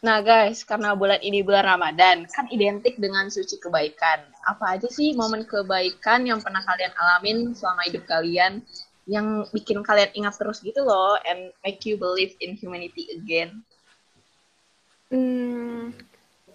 Nah 0.00 0.24
guys, 0.24 0.64
karena 0.64 0.96
bulan 0.96 1.20
ini 1.20 1.44
bulan 1.44 1.76
Ramadan, 1.76 2.24
kan 2.24 2.48
identik 2.48 2.96
dengan 2.96 3.28
suci 3.28 3.60
kebaikan. 3.60 4.24
Apa 4.48 4.80
aja 4.80 4.88
sih 4.88 5.12
momen 5.12 5.44
kebaikan 5.44 6.24
yang 6.24 6.40
pernah 6.40 6.64
kalian 6.64 6.92
alamin 6.96 7.52
selama 7.52 7.84
hidup 7.84 8.08
kalian 8.08 8.64
yang 9.04 9.44
bikin 9.52 9.84
kalian 9.84 10.08
ingat 10.16 10.40
terus 10.40 10.64
gitu 10.64 10.80
loh 10.80 11.20
and 11.28 11.52
make 11.60 11.84
you 11.84 12.00
believe 12.00 12.32
in 12.40 12.56
humanity 12.56 13.12
again? 13.12 13.60
Hmm, 15.12 15.92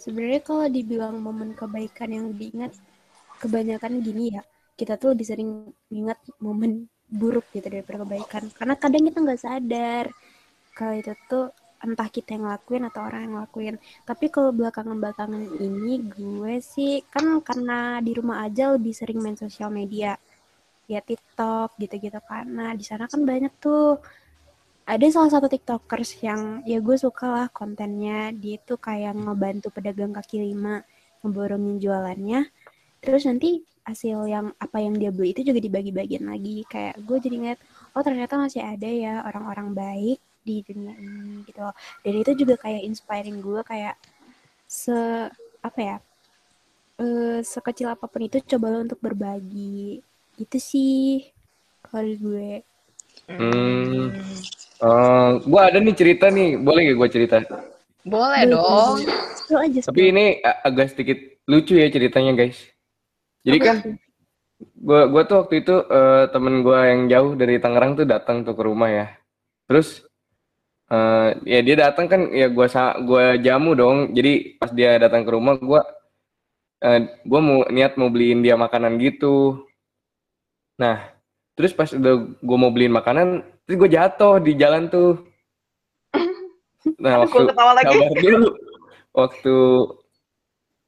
sebenarnya 0.05 0.41
kalau 0.45 0.69
dibilang 0.69 1.17
momen 1.17 1.57
kebaikan 1.57 2.13
yang 2.13 2.27
diingat, 2.37 2.77
kebanyakan 3.41 4.05
gini 4.05 4.37
ya, 4.37 4.45
kita 4.77 5.01
tuh 5.01 5.17
lebih 5.17 5.25
sering 5.25 5.49
ingat 5.89 6.21
momen 6.37 6.85
buruk 7.09 7.49
gitu 7.49 7.65
daripada 7.65 8.05
kebaikan. 8.05 8.43
Karena 8.53 8.75
kadang 8.77 9.03
kita 9.09 9.17
nggak 9.25 9.41
sadar 9.41 10.05
kalau 10.77 10.93
itu 10.93 11.11
tuh 11.25 11.49
entah 11.81 12.09
kita 12.09 12.37
yang 12.37 12.49
ngelakuin 12.49 12.83
atau 12.89 13.01
orang 13.05 13.21
yang 13.25 13.33
ngelakuin. 13.39 13.75
Tapi 14.05 14.25
kalau 14.29 14.49
belakangan-belakangan 14.53 15.43
ini 15.61 16.01
gue 16.05 16.55
sih 16.61 17.01
kan 17.09 17.41
karena 17.41 17.99
di 18.01 18.11
rumah 18.17 18.45
aja 18.45 18.73
lebih 18.73 18.93
sering 18.93 19.21
main 19.21 19.37
sosial 19.37 19.69
media 19.69 20.17
ya 20.85 21.01
TikTok 21.01 21.77
gitu-gitu. 21.81 22.17
Nah 22.49 22.73
di 22.77 22.85
sana 22.85 23.09
kan 23.09 23.21
banyak 23.25 23.53
tuh 23.57 24.01
ada 24.85 25.05
salah 25.09 25.33
satu 25.33 25.49
tiktokers 25.49 26.21
yang 26.21 26.61
ya 26.61 26.77
gue 26.77 26.93
suka 26.93 27.25
lah 27.25 27.47
kontennya. 27.49 28.29
Dia 28.37 28.61
tuh 28.61 28.77
kayak 28.77 29.17
ngebantu 29.17 29.73
pedagang 29.73 30.13
kaki 30.13 30.45
lima 30.45 30.85
ngeborongin 31.25 31.81
jualannya. 31.81 32.45
Terus 33.01 33.25
nanti 33.25 33.65
hasil 33.85 34.29
yang 34.29 34.53
apa 34.61 34.77
yang 34.81 34.97
dia 34.97 35.09
beli 35.09 35.33
itu 35.33 35.41
juga 35.41 35.57
dibagi-bagiin 35.57 36.29
lagi. 36.29 36.61
Kayak 36.69 37.01
gue 37.01 37.17
jadi 37.17 37.35
ngeliat 37.41 37.59
oh 37.97 38.03
ternyata 38.05 38.37
masih 38.37 38.61
ada 38.61 38.85
ya 38.85 39.25
orang-orang 39.25 39.73
baik 39.73 40.19
di 40.45 40.61
dunia 40.61 40.93
ini 41.01 41.41
gitu 41.49 41.65
dan 42.05 42.13
itu 42.21 42.31
juga 42.45 42.53
kayak 42.61 42.85
inspiring 42.85 43.41
gue 43.41 43.65
kayak 43.65 43.97
se 44.69 44.93
apa 45.65 45.79
ya 45.81 45.97
uh, 47.01 47.41
sekecil 47.41 47.89
apa 47.89 48.05
pun 48.05 48.21
itu 48.29 48.37
coba 48.45 48.85
untuk 48.85 49.01
berbagi. 49.01 50.05
Itu 50.37 50.57
sih 50.61 51.25
kalau 51.81 52.13
gue. 52.21 52.61
Hmm 53.25 54.13
uh, 54.81 55.39
gue 55.39 55.61
ada 55.61 55.77
nih 55.79 55.95
cerita 55.95 56.27
nih. 56.31 56.59
Boleh 56.59 56.91
gak 56.91 56.97
gue 56.97 57.09
cerita? 57.11 57.37
Boleh 58.05 58.41
dong. 58.49 59.01
aja. 59.53 59.79
Tapi 59.85 60.01
ini 60.09 60.25
agak 60.41 60.93
sedikit 60.93 61.17
lucu 61.45 61.77
ya 61.77 61.87
ceritanya 61.93 62.33
guys. 62.33 62.57
Jadi 63.45 63.57
kan 63.61 63.77
gue 64.57 65.01
gua 65.11 65.23
tuh 65.27 65.45
waktu 65.45 65.61
itu 65.61 65.75
uh, 65.77 66.25
temen 66.33 66.65
gue 66.65 66.79
yang 66.79 67.01
jauh 67.11 67.31
dari 67.37 67.61
Tangerang 67.61 67.93
tuh 67.99 68.05
datang 68.09 68.41
tuh 68.41 68.57
ke 68.57 68.63
rumah 68.65 68.89
ya. 68.89 69.07
Terus 69.69 70.01
uh, 70.89 71.37
ya 71.45 71.61
dia 71.61 71.75
datang 71.89 72.09
kan 72.09 72.21
ya 72.33 72.49
gue 72.49 72.67
gua 73.05 73.37
jamu 73.37 73.77
dong. 73.77 73.97
Jadi 74.17 74.57
pas 74.57 74.73
dia 74.73 74.97
datang 74.97 75.21
ke 75.21 75.31
rumah 75.33 75.57
gue 75.57 75.81
uh, 76.81 76.99
gue 77.05 77.41
mau 77.41 77.65
niat 77.69 77.97
mau 77.97 78.09
beliin 78.09 78.41
dia 78.41 78.57
makanan 78.57 78.97
gitu. 78.97 79.65
Nah, 80.75 81.14
terus 81.55 81.71
pas 81.71 81.87
udah 81.87 82.35
gue 82.35 82.57
mau 82.59 82.69
beliin 82.69 82.93
makanan, 82.93 83.41
terus 83.65 83.77
gue 83.79 83.89
jatuh 83.95 84.43
di 84.43 84.53
jalan 84.59 84.91
tuh. 84.91 85.23
Nah, 87.01 87.25
waktu 87.25 87.49
lagi. 87.49 87.97
dulu. 88.21 88.53
Waktu 89.09 89.55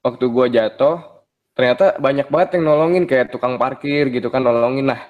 waktu 0.05 0.25
gue 0.29 0.45
jatuh, 0.53 1.01
ternyata 1.57 1.97
banyak 1.97 2.29
banget 2.29 2.61
yang 2.61 2.69
nolongin 2.69 3.09
kayak 3.09 3.33
tukang 3.33 3.57
parkir 3.57 4.13
gitu 4.13 4.29
kan 4.29 4.45
nolongin. 4.45 4.93
Nah, 4.93 5.01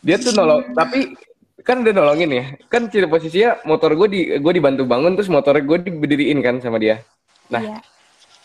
dia 0.00 0.16
tuh 0.16 0.32
nolong, 0.32 0.72
tapi 0.72 1.12
kan 1.60 1.84
udah 1.84 1.92
nolongin 1.92 2.32
ya. 2.32 2.44
Kan 2.72 2.88
ciri 2.88 3.04
posisinya 3.04 3.60
motor 3.68 3.92
gue 3.92 4.08
di 4.08 4.20
gue 4.40 4.52
dibantu 4.56 4.88
bangun 4.88 5.20
terus 5.20 5.28
motor 5.28 5.52
gue 5.52 5.78
diberdiriin 5.84 6.40
kan 6.40 6.64
sama 6.64 6.80
dia. 6.80 7.04
Nah, 7.52 7.60
iya. 7.60 7.78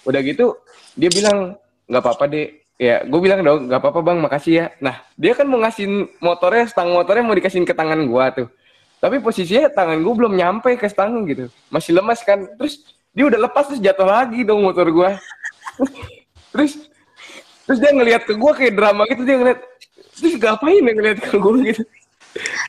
udah 0.04 0.20
gitu 0.28 0.60
dia 0.96 1.08
bilang 1.08 1.56
nggak 1.88 2.04
apa-apa 2.04 2.26
deh 2.28 2.48
ya 2.82 3.06
gue 3.06 3.20
bilang 3.22 3.46
dong 3.46 3.70
nggak 3.70 3.78
apa-apa 3.78 4.02
bang 4.02 4.18
makasih 4.18 4.54
ya. 4.58 4.66
Nah 4.82 5.06
dia 5.14 5.38
kan 5.38 5.46
mau 5.46 5.62
ngasih 5.62 5.86
motornya 6.18 6.66
stang 6.66 6.90
motornya 6.90 7.22
mau 7.22 7.38
dikasihin 7.38 7.70
ke 7.70 7.78
tangan 7.78 8.02
gue 8.02 8.26
tuh. 8.42 8.48
Tapi 8.98 9.22
posisinya 9.22 9.70
tangan 9.70 10.02
gue 10.02 10.14
belum 10.18 10.34
nyampe 10.34 10.74
ke 10.82 10.90
stang 10.90 11.14
gitu. 11.30 11.46
Masih 11.70 11.94
lemas 11.94 12.26
kan. 12.26 12.42
Terus 12.58 12.82
dia 13.12 13.28
udah 13.28 13.40
lepas 13.44 13.68
terus 13.68 13.84
jatuh 13.84 14.08
lagi 14.08 14.42
dong 14.48 14.64
motor 14.64 14.88
gue 14.88 15.12
terus 16.56 16.88
terus 17.68 17.80
dia 17.80 17.92
ngelihat 17.92 18.24
ke 18.24 18.34
gue 18.36 18.52
kayak 18.56 18.74
drama 18.76 19.04
gitu 19.08 19.24
dia 19.28 19.36
ngeliat 19.36 19.60
terus 20.16 20.36
ngapain 20.40 20.80
yang 20.80 20.96
ngeliat 20.96 21.20
ke 21.20 21.36
gue 21.36 21.56
gitu. 21.72 21.84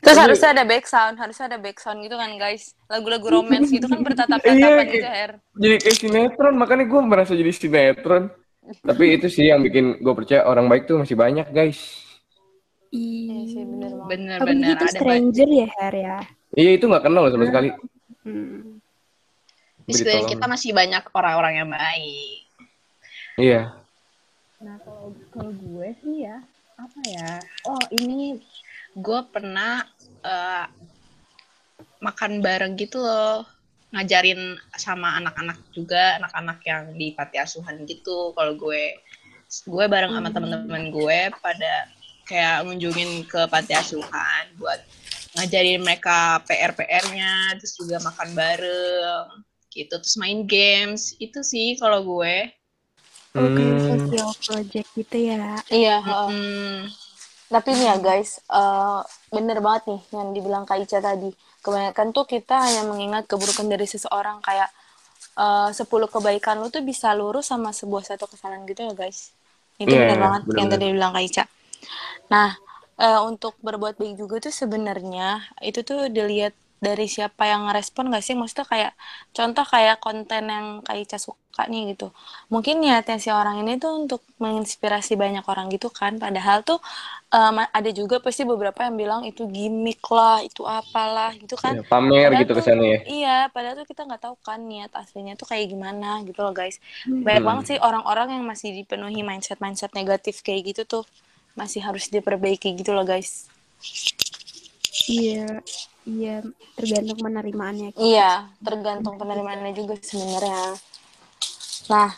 Terus 0.03 0.19
harusnya 0.19 0.51
ada 0.51 0.67
back 0.67 0.83
sound, 0.83 1.15
harusnya 1.15 1.47
ada 1.47 1.55
back 1.55 1.79
sound 1.79 2.03
gitu 2.03 2.19
kan 2.19 2.35
guys. 2.35 2.75
Lagu-lagu 2.91 3.23
romance 3.31 3.71
gitu 3.71 3.87
kan 3.87 4.03
bertatap-tatapan 4.03 4.59
Iya, 4.59 4.83
gitu, 4.91 5.07
Her. 5.07 5.31
jadi 5.55 5.75
kayak 5.79 5.97
sinetron 6.03 6.53
makanya 6.59 6.83
gue 6.83 7.01
merasa 7.07 7.31
jadi 7.31 7.51
sinetron 7.55 8.27
tapi 8.81 9.15
itu 9.15 9.27
sih 9.27 9.47
yang 9.47 9.59
bikin 9.59 9.99
gue 9.99 10.13
percaya 10.13 10.43
orang 10.43 10.65
baik 10.65 10.85
tuh 10.85 10.97
masih 10.97 11.15
banyak 11.15 11.47
guys 11.49 11.99
Iya 12.89 13.37
sih, 13.49 13.65
bener 13.65 13.89
banget. 13.89 14.05
Bener-bener 14.07 14.37
Apalagi 14.37 14.69
itu 14.69 14.77
ada 14.77 14.85
banyak. 14.85 15.01
stranger 15.01 15.49
ya, 15.49 15.67
Her 15.73 15.93
ya. 15.97 16.17
iya 16.53 16.71
itu 16.71 16.85
nggak 16.85 17.03
kenal 17.03 17.21
loh 17.21 17.31
sama 17.31 17.45
sekali 17.45 17.69
Hmm. 18.23 18.79
Di 19.83 19.91
sekeliling 19.91 20.29
kita 20.29 20.45
masih 20.45 20.71
banyak 20.71 21.03
orang-orang 21.11 21.53
yang 21.57 21.67
baik. 21.67 22.39
iya 23.35 23.61
Nah 24.61 24.79
kalau 24.79 25.11
kalau 25.27 25.51
gue 25.51 25.89
sih 25.99 26.23
ya 26.23 26.39
apa 26.73 26.99
ya? 27.03 27.31
Oh 27.65 27.83
ini 27.91 28.39
gue 28.93 29.19
pernah 29.27 29.83
eh, 30.21 30.65
makan 31.99 32.39
bareng 32.39 32.75
gitu 32.75 32.99
loh, 32.99 33.43
ngajarin 33.93 34.57
sama 34.73 35.21
anak-anak 35.21 35.61
juga, 35.69 36.17
anak-anak 36.17 36.59
yang 36.65 36.83
di 36.97 37.13
panti 37.13 37.37
asuhan 37.37 37.85
gitu. 37.85 38.33
Kalau 38.33 38.57
gue 38.57 38.97
gue 39.69 39.85
bareng 39.85 40.09
sama 40.17 40.33
teman-teman 40.33 40.89
gue 40.89 41.19
pada 41.37 41.85
kayak 42.25 42.65
ngunjungin 42.65 43.29
ke 43.29 43.45
panti 43.53 43.77
asuhan 43.77 44.49
buat 44.57 44.81
ngajarin 45.37 45.81
mereka 45.85 46.41
PR-PR-nya, 46.49 47.57
terus 47.61 47.77
juga 47.77 48.01
makan 48.01 48.33
bareng 48.33 49.25
gitu, 49.69 49.93
terus 49.97 50.17
main 50.17 50.45
games. 50.45 51.13
Itu 51.21 51.45
sih 51.45 51.77
kalau 51.77 52.01
gue. 52.01 52.49
Oh, 53.33 53.49
kayak 53.49 53.81
Hmm. 53.81 53.97
social 53.97 54.29
project 54.45 54.89
gitu 54.93 55.17
ya. 55.33 55.57
Iya, 55.73 55.97
heeh. 56.05 56.29
Hmm. 56.29 56.79
Tapi 57.49 57.69
nih 57.77 57.85
ya 57.89 57.95
guys, 57.97 58.37
eh, 58.45 58.99
bener 59.33 59.57
banget 59.61 59.83
nih 59.89 60.01
yang 60.13 60.27
dibilang 60.33 60.65
Kak 60.69 60.81
Ica 60.81 61.01
tadi. 61.01 61.33
Kebanyakan 61.63 62.07
tuh 62.15 62.25
kita 62.33 62.55
hanya 62.65 62.83
mengingat 62.91 63.23
keburukan 63.31 63.67
dari 63.73 63.87
seseorang 63.93 64.37
kayak 64.47 64.69
eh, 65.43 65.69
10 65.79 66.09
kebaikan 66.13 66.55
lu 66.61 66.67
tuh 66.75 66.83
bisa 66.91 67.09
lurus 67.19 67.45
sama 67.51 67.71
sebuah 67.79 68.03
satu 68.09 68.25
kesalahan 68.31 68.63
gitu 68.71 68.81
ya 68.89 68.93
guys. 69.01 69.19
Itu 69.83 69.93
Iya, 69.93 70.01
bener 70.01 70.17
iya, 70.17 70.25
banget 70.25 70.43
yang 70.59 70.67
bener-bener. 70.67 70.73
tadi 70.73 70.83
dibilang 70.91 71.13
Kak 71.15 71.23
Ica. 71.29 71.43
Nah, 72.33 72.49
eh, 73.05 73.19
untuk 73.31 73.53
berbuat 73.67 73.95
baik 74.01 74.15
juga 74.21 74.35
tuh 74.45 74.53
sebenarnya 74.61 75.27
itu 75.69 75.79
tuh 75.89 75.99
dilihat 76.11 76.53
dari 76.83 77.07
siapa 77.07 77.47
yang 77.47 77.71
ngerespon 77.71 78.11
gak 78.11 78.23
sih? 78.27 78.35
Maksudnya 78.35 78.67
kayak 78.67 78.91
contoh 79.31 79.63
kayak 79.63 79.97
konten 79.97 80.43
yang 80.51 80.67
Kak 80.83 80.99
Ica 80.99 81.17
suka 81.17 81.39
nih 81.65 81.95
gitu. 81.95 82.11
Mungkin 82.51 82.81
niatnya 82.81 83.15
si 83.15 83.29
orang 83.31 83.61
ini 83.61 83.77
tuh 83.77 84.03
untuk 84.03 84.19
menginspirasi 84.37 85.15
banyak 85.15 85.45
orang 85.47 85.71
gitu 85.71 85.87
kan. 85.87 86.17
Padahal 86.17 86.61
tuh 86.61 86.81
em, 87.29 87.55
ada 87.63 87.89
juga 87.93 88.19
pasti 88.19 88.43
beberapa 88.43 88.83
yang 88.83 88.95
bilang 88.97 89.21
itu 89.23 89.47
gimmick 89.47 90.01
lah, 90.09 90.41
itu 90.41 90.65
apalah 90.67 91.31
gitu 91.37 91.55
kan. 91.55 91.79
Ya, 91.79 91.83
pamer 91.85 92.27
Padahal 92.27 92.41
gitu 92.43 92.51
tuh- 92.51 92.59
kesannya 92.59 92.89
ya 92.89 92.99
Iya, 93.07 93.37
padahal 93.49 93.75
tuh 93.79 93.87
kita 93.87 94.01
nggak 94.03 94.21
tahu 94.21 94.35
kan 94.41 94.59
niat 94.59 94.91
aslinya 94.93 95.33
tuh 95.33 95.47
kayak 95.47 95.71
gimana 95.71 96.19
gitu 96.25 96.41
loh 96.41 96.51
guys. 96.51 96.81
Banyak 97.05 97.39
Hmm. 97.39 97.49
banget 97.49 97.65
sih 97.71 97.77
orang-orang 97.79 98.35
yang 98.35 98.43
masih 98.43 98.75
dipenuhi 98.75 99.21
mindset-mindset 99.21 99.93
negatif 99.93 100.41
kayak 100.41 100.73
gitu 100.73 100.83
tuh 100.83 101.03
masih 101.53 101.85
harus 101.85 102.09
diperbaiki 102.09 102.73
gitu 102.73 102.91
loh 102.91 103.05
guys. 103.05 103.45
Iya, 104.93 105.45
iya 106.05 106.35
tergantung 106.77 107.19
penerimaannya. 107.25 107.89
Iya, 107.97 108.29
tergantung 108.61 109.15
penerimaannya 109.17 109.73
juga 109.73 109.97
sebenarnya. 109.97 110.77
Nah, 111.89 112.09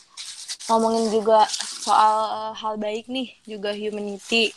ngomongin 0.67 1.07
juga 1.15 1.47
soal 1.85 2.15
eh, 2.39 2.53
hal 2.59 2.73
baik 2.75 3.05
nih, 3.07 3.27
juga 3.47 3.71
humanity. 3.71 4.51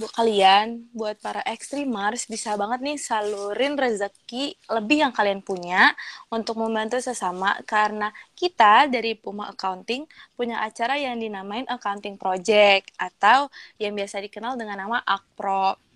Buat 0.00 0.12
kalian, 0.18 0.88
buat 0.96 1.20
para 1.20 1.44
ekstrimers, 1.44 2.24
bisa 2.24 2.56
banget 2.56 2.80
nih 2.80 2.98
salurin 2.98 3.76
rezeki 3.76 4.56
lebih 4.72 5.04
yang 5.04 5.12
kalian 5.12 5.44
punya 5.44 5.92
untuk 6.32 6.56
membantu 6.58 6.96
sesama 6.98 7.60
karena 7.68 8.08
kita 8.32 8.88
dari 8.88 9.12
Puma 9.14 9.52
Accounting 9.52 10.08
punya 10.34 10.64
acara 10.64 10.96
yang 10.96 11.20
dinamain 11.20 11.68
Accounting 11.68 12.16
Project 12.16 12.88
atau 12.96 13.52
yang 13.76 13.92
biasa 13.92 14.24
dikenal 14.24 14.56
dengan 14.56 14.80
nama 14.80 14.98
Akpro. 15.04 15.91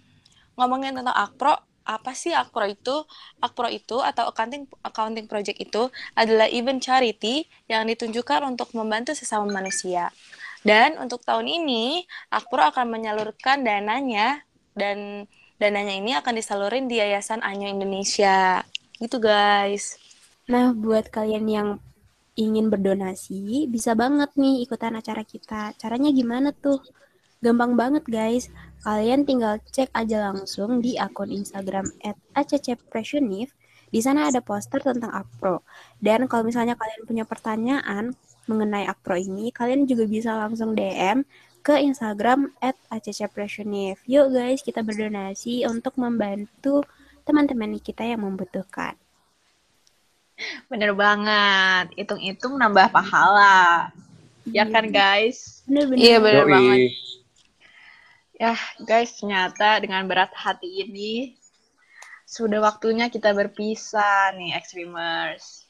Ngomongin 0.56 0.96
tentang 0.96 1.14
Akpro, 1.14 1.54
apa 1.86 2.12
sih 2.12 2.34
Akpro 2.34 2.66
itu? 2.66 3.04
Akpro 3.38 3.70
itu 3.70 4.02
atau 4.02 4.26
accounting 4.28 4.66
accounting 4.82 5.30
project 5.30 5.62
itu 5.62 5.86
adalah 6.18 6.50
event 6.50 6.82
charity 6.82 7.46
yang 7.70 7.86
ditunjukkan 7.86 8.42
untuk 8.42 8.74
membantu 8.74 9.14
sesama 9.14 9.46
manusia. 9.48 10.10
Dan 10.66 10.98
untuk 10.98 11.22
tahun 11.22 11.46
ini, 11.46 12.02
Akpro 12.34 12.66
akan 12.74 12.90
menyalurkan 12.90 13.62
dananya 13.62 14.42
dan 14.74 15.30
dananya 15.62 15.94
ini 15.94 16.12
akan 16.18 16.34
disalurin 16.34 16.90
di 16.90 16.98
Yayasan 16.98 17.40
Anyo 17.40 17.70
Indonesia. 17.70 18.66
Gitu 18.98 19.22
guys. 19.22 20.00
Nah, 20.50 20.74
buat 20.74 21.06
kalian 21.12 21.46
yang 21.46 21.68
ingin 22.36 22.68
berdonasi, 22.68 23.70
bisa 23.70 23.96
banget 23.96 24.28
nih 24.36 24.66
ikutan 24.66 24.92
acara 24.98 25.24
kita. 25.24 25.72
Caranya 25.80 26.12
gimana 26.12 26.52
tuh? 26.52 26.82
Gampang 27.40 27.78
banget 27.78 28.04
guys. 28.04 28.52
Kalian 28.86 29.26
tinggal 29.26 29.58
cek 29.66 29.90
aja 29.90 30.30
langsung 30.30 30.78
di 30.78 30.94
akun 30.94 31.34
Instagram 31.34 31.90
@accpressionif. 32.38 33.50
Di 33.90 33.98
sana 33.98 34.30
ada 34.30 34.38
poster 34.38 34.78
tentang 34.78 35.10
Akpro. 35.10 35.66
Dan 35.98 36.30
kalau 36.30 36.46
misalnya 36.46 36.78
kalian 36.78 37.02
punya 37.02 37.26
pertanyaan 37.26 38.14
mengenai 38.46 38.86
Akpro 38.86 39.18
ini, 39.18 39.50
kalian 39.50 39.90
juga 39.90 40.06
bisa 40.06 40.38
langsung 40.38 40.78
DM 40.78 41.26
ke 41.66 41.82
Instagram 41.82 42.54
@accpressionif. 42.62 43.98
Yuk 44.06 44.30
guys, 44.30 44.62
kita 44.62 44.86
berdonasi 44.86 45.66
untuk 45.66 45.98
membantu 45.98 46.86
teman-teman 47.26 47.82
kita 47.82 48.06
yang 48.06 48.22
membutuhkan. 48.22 48.94
Bener 50.70 50.94
banget. 50.94 51.90
Hitung-hitung 51.98 52.54
nambah 52.54 52.94
pahala. 52.94 53.90
Ya 54.46 54.62
kan 54.62 54.94
guys? 54.94 55.66
Bener-bener. 55.66 55.98
Iya 55.98 56.16
bener 56.22 56.46
banget. 56.46 56.94
Ya 58.36 58.52
guys, 58.84 59.16
ternyata 59.16 59.80
dengan 59.80 60.04
berat 60.04 60.28
hati 60.36 60.84
ini 60.84 61.40
sudah 62.28 62.60
waktunya 62.60 63.08
kita 63.08 63.32
berpisah 63.32 64.36
nih 64.36 64.52
Extremers. 64.52 65.64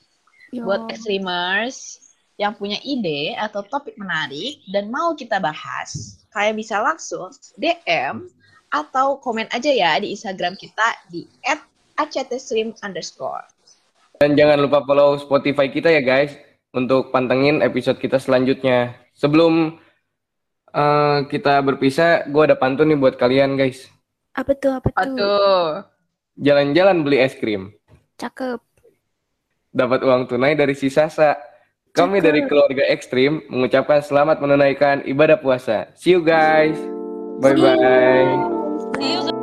Yo. 0.51 0.67
Buat 0.67 0.91
Extremers 0.91 2.03
yang 2.43 2.59
punya 2.59 2.83
ide 2.83 3.39
atau 3.39 3.63
topik 3.63 3.95
menarik 3.95 4.67
dan 4.75 4.91
mau 4.91 5.15
kita 5.15 5.39
bahas, 5.39 6.19
kalian 6.35 6.59
bisa 6.59 6.83
langsung 6.83 7.31
DM 7.55 8.27
atau 8.75 9.23
komen 9.23 9.47
aja 9.55 9.71
ya 9.71 9.95
di 10.03 10.11
Instagram 10.11 10.59
kita 10.59 11.07
di 11.07 11.23
@actstream 11.95 12.75
underscore. 12.83 13.47
Dan 14.19 14.35
jangan 14.35 14.59
lupa 14.59 14.83
follow 14.83 15.15
Spotify 15.23 15.71
kita 15.71 15.87
ya 15.87 16.03
guys 16.03 16.35
untuk 16.75 17.15
pantengin 17.15 17.63
episode 17.63 18.03
kita 18.03 18.19
selanjutnya. 18.19 18.91
Sebelum 19.15 19.86
eh, 20.77 21.19
kita 21.33 21.59
berpisah, 21.65 22.29
gue 22.29 22.43
ada 22.45 22.57
pantun 22.57 22.93
nih 22.93 22.99
buat 23.01 23.17
kalian 23.17 23.57
guys. 23.57 23.89
Apa 24.37 24.53
tuh? 24.53 24.77
Apa 24.77 24.93
tuh? 24.93 25.01
Aduh. 25.01 25.81
Jalan-jalan 26.37 27.01
beli 27.01 27.25
es 27.25 27.33
krim, 27.33 27.73
Cakep. 28.21 28.61
dapat 29.73 30.05
uang 30.05 30.29
tunai 30.29 30.53
dari 30.53 30.77
si 30.77 30.93
Sasa. 30.93 31.41
Kami 31.97 32.21
Cakep. 32.21 32.27
dari 32.29 32.41
keluarga 32.45 32.85
ekstrim 32.93 33.41
mengucapkan 33.49 34.05
selamat 34.05 34.45
menunaikan 34.45 35.01
ibadah 35.09 35.41
puasa. 35.41 35.89
See 35.97 36.13
you 36.13 36.21
guys. 36.21 36.77
Bye 37.41 37.57
bye. 37.57 38.29
See 39.01 39.17
you 39.17 39.36